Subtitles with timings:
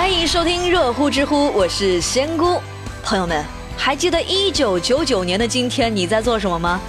[0.00, 2.58] 欢迎收听热乎知乎，我是仙姑。
[3.04, 3.44] 朋友们，
[3.76, 6.80] 还记得一九九九年的今天你在做什么吗？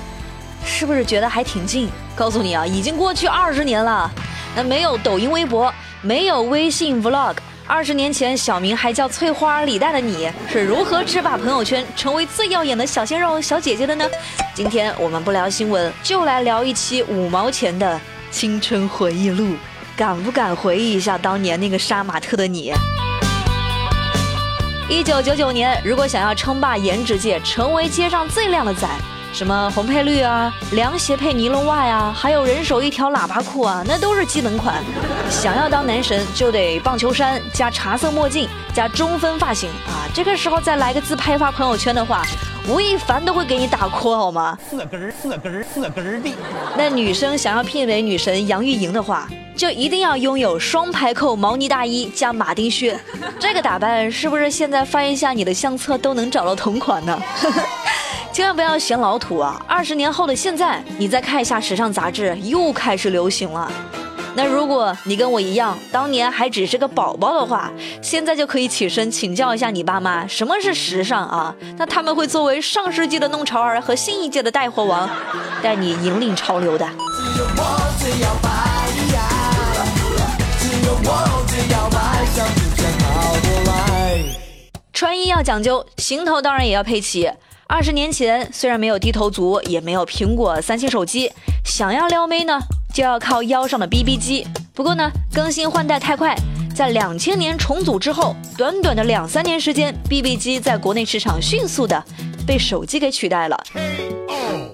[0.64, 1.90] 是不是觉得还挺近？
[2.16, 4.10] 告诉你啊，已经过去二十年了。
[4.56, 5.72] 那没有抖音、微博，
[6.02, 7.36] 没有微信 Vlog，
[7.68, 14.10] 二十年前小名还叫翠花李诞的你，是如何制霸朋友圈，成为最耀眼的小鲜肉、小姐姐的呢？
[14.54, 18.00] 今天我们不聊新闻，就来聊一期五毛钱的
[18.32, 19.58] 青春回忆录。
[20.02, 22.74] 敢不敢回忆一下当年那个杀马特的你？
[24.90, 28.90] 一九九九年，如果想要称霸颜值界，成为街上最靓的仔。
[29.32, 34.84] 什么红配绿啊，凉鞋配尼龙袜啊，还有人手一条喇叭裤啊，那都是基本款。
[35.30, 40.10] 想要当男神，就得棒球衫加茶色墨镜加中分发型啊。
[40.16, 42.26] 这个时候再来个自拍发朋友圈的话，
[42.68, 44.58] 吴亦凡都会给你打 call 好吗？
[44.68, 46.32] 四根儿四根儿四根儿的。
[46.76, 53.00] 那女生想要媲美女神杨钰莹的话，就一定要拥有双排扣毛呢大衣加马丁靴。
[53.40, 57.20] 这个打扮是不是现在翻一下你的相册都能找到同款呢？
[58.34, 59.62] 千万不要嫌老土啊！
[59.68, 63.70] 二十年后的现在，你再看一下时尚杂志，又开始流行了。
[64.34, 67.70] 那如果你跟我一样，当年还只是个宝宝的话，
[68.02, 71.54] 现在就可以起身请教一下你爸妈，什么是时尚啊？
[71.78, 75.10] 那他们会作为上世纪的弄潮儿和新一届的带货王，
[75.62, 76.88] 带你引领潮流的。
[85.02, 87.28] 穿衣要讲究，行头当然也要配齐。
[87.66, 91.32] 二十年前，虽然没有低头族，也没有苹果、三星手机，
[91.66, 92.60] 想要撩妹呢，
[92.94, 94.46] 就要靠腰上的 BB 机。
[94.76, 96.36] 不过呢，更新换代太快，
[96.76, 102.06] 在两千年重组之后，短短的两三年时间，BB 机在国内市场迅速的
[102.46, 103.60] 被手机给取代了。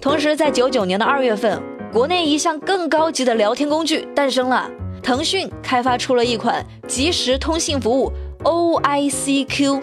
[0.01, 1.57] 同时，在九九年的二月份，
[1.94, 4.69] 国内一项更高级的聊天工具诞生了，
[5.01, 8.12] 腾讯开发出了一款即时通信服务
[8.44, 9.81] OICQ，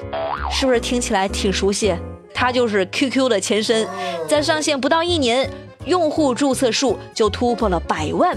[0.51, 1.95] 是不是听起来挺熟悉？
[2.33, 3.87] 它就是 QQ 的前身，
[4.29, 5.49] 在上线不到一年，
[5.85, 8.37] 用户注册数就突破了百万。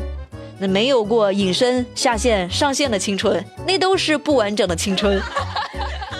[0.60, 5.22] 那没有过隐身、下线、上线的青春，那都是不完整的青春。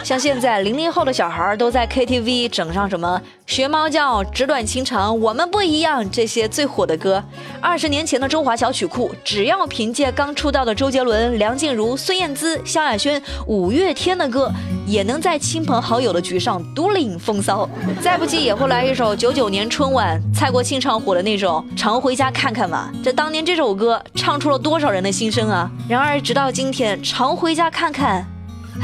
[0.04, 7.22] 像现在零零后的小孩都在 KTV 整上什么学猫叫、纸短情长、我们不一样这些最火的歌。
[7.60, 14.50] 二十年前的中华小曲库，只要凭借刚出道的周杰伦、梁静茹、孙燕姿、萧亚轩、五月天的歌，
[14.86, 17.70] 也能在亲朋好友的局上独领风骚。
[18.02, 22.90] 再不济也会来一首九九年春晚蔡国庆唱火的那种《常回家看看》吧。
[23.04, 25.70] 这当年这首歌唱出了多少人的心声啊！
[25.90, 28.26] 然而直到今天，《常回家看看》，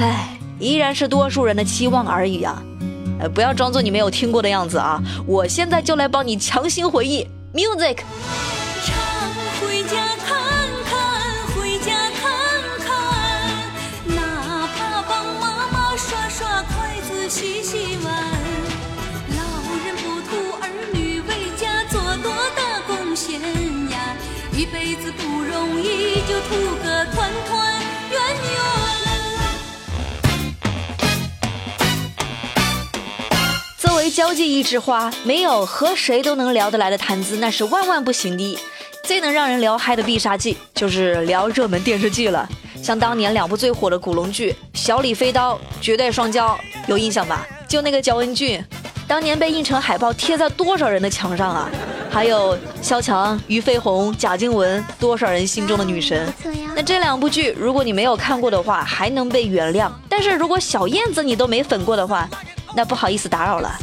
[0.02, 0.43] 唉。
[0.64, 2.64] 依然是多数人的期望而已啊。
[3.20, 5.02] 呃不要装作你没有听过的样子啊。
[5.28, 7.28] 我现在就来帮你强行回忆。
[7.54, 7.98] Music
[8.84, 8.96] 常
[9.62, 10.34] 回家看
[10.90, 12.32] 看回家看
[12.80, 12.88] 看
[14.08, 18.12] 哪怕帮妈妈刷刷筷子洗洗碗
[19.38, 19.44] 老
[19.86, 20.32] 人不图
[20.62, 23.40] 儿女为家做多大贡献
[23.92, 24.18] 呀
[24.52, 26.63] 一辈子不容易就图
[34.14, 38.60] 交际一枝花，没有和谁都能聊得来的谈资，那是万万不行的。
[39.04, 42.48] 最能让人聊嗨的必杀技，就是聊热门电视剧了。
[42.82, 46.46] 像当年两部最火的古龙剧《小李飞刀》《绝代双骄》，
[46.86, 47.44] 有印象吧？
[47.68, 48.64] 就那个焦恩俊，
[49.08, 51.68] 当年被印成海报贴在多少人的墙上啊！
[52.12, 56.32] 还有萧蔷、俞飞鸿、贾静雯，多少人心中的女神。
[56.76, 62.30] 那这两部剧，如果你没有看过的话，还能被原谅；但是如果小燕子你都没粉过的话，
[62.76, 63.76] 那不好意思打扰了。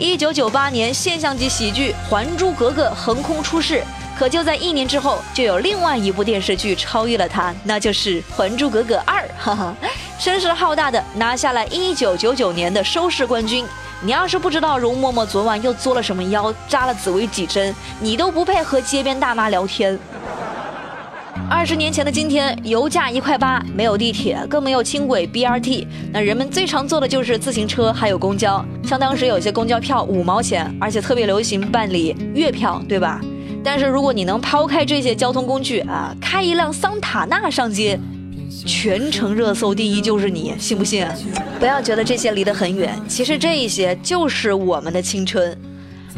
[0.00, 3.84] 一九九八年，现象级喜剧《还珠格格》横空出世，
[4.18, 9.76] 可就在一年之后，就有另外一部电视剧超越了它，那就是《还珠格格二》，哈哈，
[10.18, 13.66] 声势浩大的拿下了一九九九年的收视冠军。
[14.02, 19.98] 你要是不知道容嬷嬷昨晚又作了什么妖， 扎了紫薇几针，你都不配和街边大妈聊天。
[21.48, 28.64] 二十年前的今天，油价一块八，没有地铁，更没有轻轨 BRT，那人们最常坐的就是自行车，还有公交。
[28.84, 33.20] 像当时有些公交票五毛钱，而且特别流行办理月票，对吧？
[33.62, 37.98] 但是如果你能抛开这些交通工具啊，开一辆桑塔纳上街，
[38.64, 41.06] 全程热搜第一就是你，信不信？
[41.58, 45.56] 不要觉得这些离得很远，其实这一些就是我们的青春。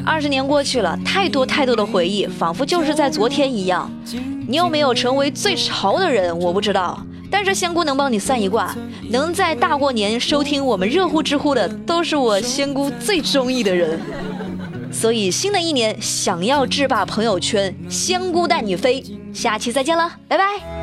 [0.04, 3.90] 二十年过去了，太多太多的回忆，仿佛就是在昨天一样。
[4.48, 6.36] 你有没有成为最潮的人？
[6.38, 7.00] 我不知道，
[7.30, 8.74] 但是仙姑能帮你算一卦，
[9.10, 14.00] 能在大过年收听我们热乎知乎的，都是我仙姑最中意的人。
[14.90, 19.02] 所以新的一年，想要制霸朋友圈，仙姑带你飞。
[19.32, 20.81] 下期再见了，拜拜。